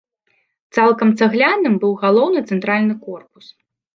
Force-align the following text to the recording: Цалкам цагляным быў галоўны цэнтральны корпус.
Цалкам 0.77 1.11
цагляным 1.19 1.75
быў 1.85 1.93
галоўны 2.05 2.39
цэнтральны 2.49 2.95
корпус. 3.05 3.45